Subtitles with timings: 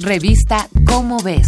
[0.00, 1.46] Revista Cómo ves.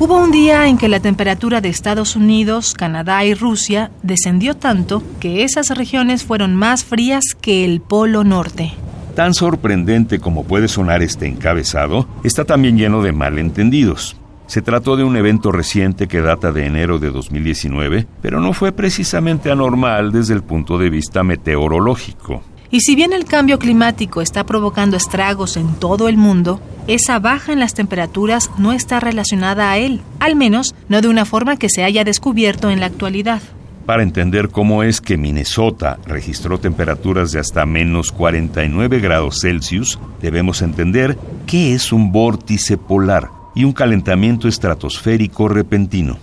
[0.00, 5.02] Hubo un día en que la temperatura de Estados Unidos, Canadá y Rusia descendió tanto
[5.20, 8.72] que esas regiones fueron más frías que el Polo Norte.
[9.14, 14.16] Tan sorprendente como puede sonar este encabezado, está también lleno de malentendidos.
[14.46, 18.72] Se trató de un evento reciente que data de enero de 2019, pero no fue
[18.72, 22.42] precisamente anormal desde el punto de vista meteorológico.
[22.70, 27.52] Y si bien el cambio climático está provocando estragos en todo el mundo, esa baja
[27.52, 31.68] en las temperaturas no está relacionada a él, al menos no de una forma que
[31.70, 33.40] se haya descubierto en la actualidad.
[33.86, 40.62] Para entender cómo es que Minnesota registró temperaturas de hasta menos 49 grados Celsius, debemos
[40.62, 46.18] entender qué es un vórtice polar y un calentamiento estratosférico repentino.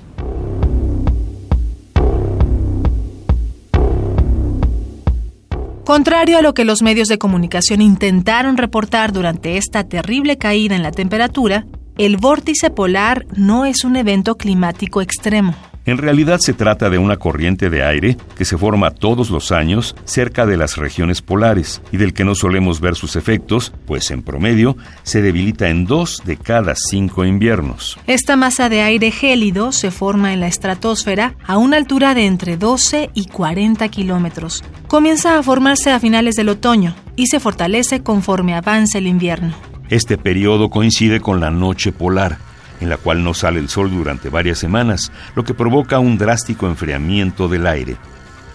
[5.86, 10.84] Contrario a lo que los medios de comunicación intentaron reportar durante esta terrible caída en
[10.84, 11.66] la temperatura,
[11.98, 15.54] el vórtice polar no es un evento climático extremo.
[15.84, 19.96] En realidad se trata de una corriente de aire que se forma todos los años
[20.06, 24.22] cerca de las regiones polares y del que no solemos ver sus efectos, pues en
[24.22, 27.98] promedio se debilita en dos de cada cinco inviernos.
[28.06, 32.58] Esta masa de aire gélido se forma en la estratosfera a una altura de entre
[32.58, 34.64] 12 y 40 kilómetros.
[34.88, 39.56] Comienza a formarse a finales del otoño y se fortalece conforme avanza el invierno.
[39.90, 42.38] Este periodo coincide con la noche polar
[42.82, 46.68] en la cual no sale el sol durante varias semanas, lo que provoca un drástico
[46.68, 47.96] enfriamiento del aire.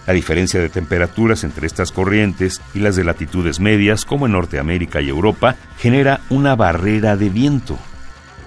[0.05, 5.01] La diferencia de temperaturas entre estas corrientes y las de latitudes medias, como en Norteamérica
[5.01, 7.77] y Europa, genera una barrera de viento.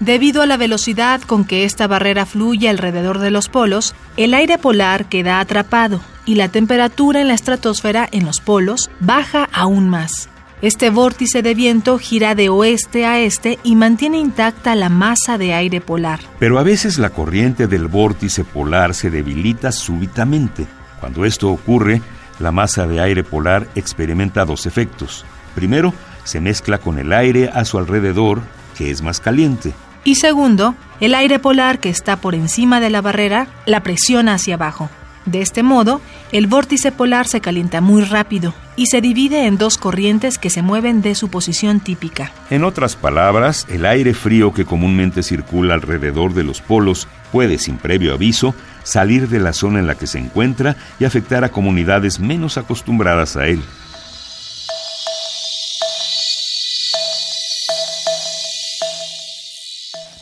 [0.01, 4.57] Debido a la velocidad con que esta barrera fluye alrededor de los polos, el aire
[4.57, 10.31] polar queda atrapado y la temperatura en la estratosfera en los polos baja aún más.
[10.63, 15.55] Este vórtice de viento gira de oeste a este y mantiene intacta la masa de
[15.55, 16.21] aire polar.
[16.39, 20.67] Pero a veces la corriente del vórtice polar se debilita súbitamente.
[21.01, 22.03] Cuando esto ocurre,
[22.39, 25.25] la masa de aire polar experimenta dos efectos.
[25.55, 25.95] Primero,
[26.25, 28.43] se mezcla con el aire a su alrededor,
[28.77, 29.73] que es más caliente.
[30.05, 34.57] Y segundo, el aire polar que está por encima de la barrera la presiona hacia
[34.57, 34.91] abajo.
[35.31, 36.01] De este modo,
[36.33, 40.61] el vórtice polar se calienta muy rápido y se divide en dos corrientes que se
[40.61, 42.33] mueven de su posición típica.
[42.51, 47.77] En otras palabras, el aire frío que comúnmente circula alrededor de los polos puede, sin
[47.77, 52.19] previo aviso, salir de la zona en la que se encuentra y afectar a comunidades
[52.19, 53.63] menos acostumbradas a él.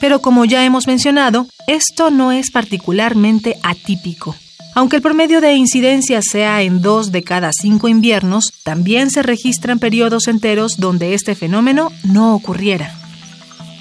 [0.01, 4.37] Pero como ya hemos mencionado, esto no es particularmente atípico.
[4.75, 9.79] Aunque el promedio de incidencia sea en dos de cada cinco inviernos, también se registran
[9.79, 12.95] periodos enteros donde este fenómeno no ocurriera.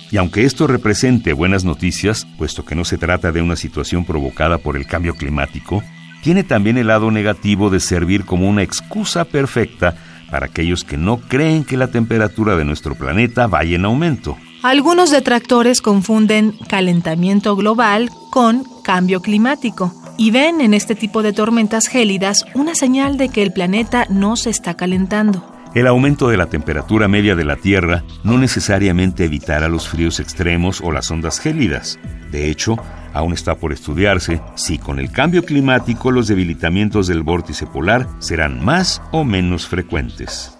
[0.09, 4.57] Y aunque esto represente buenas noticias, puesto que no se trata de una situación provocada
[4.57, 5.83] por el cambio climático,
[6.23, 9.95] tiene también el lado negativo de servir como una excusa perfecta
[10.31, 14.37] para aquellos que no creen que la temperatura de nuestro planeta vaya en aumento.
[14.63, 21.87] Algunos detractores confunden calentamiento global con cambio climático y ven en este tipo de tormentas
[21.87, 25.53] gélidas una señal de que el planeta no se está calentando.
[25.75, 30.81] El aumento de la temperatura media de la Tierra no necesariamente evitará los fríos extremos
[30.81, 31.99] o las ondas gélidas.
[32.31, 32.77] De hecho,
[33.13, 38.63] aún está por estudiarse si con el cambio climático los debilitamientos del vórtice polar serán
[38.63, 40.56] más o menos frecuentes.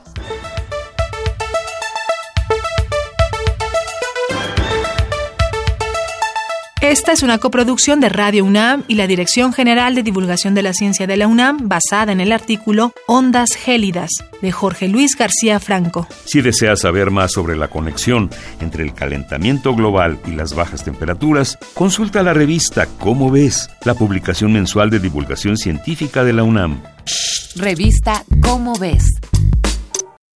[6.81, 10.73] Esta es una coproducción de Radio UNAM y la Dirección General de Divulgación de la
[10.73, 14.11] Ciencia de la UNAM basada en el artículo Ondas gélidas
[14.43, 16.07] de Jorge Luis García Franco.
[16.25, 18.29] Si deseas saber más sobre la conexión
[18.59, 24.53] entre el calentamiento global y las bajas temperaturas, consulta la revista Cómo ves, la publicación
[24.53, 26.83] mensual de divulgación científica de la UNAM.
[27.55, 29.03] Revista Cómo ves.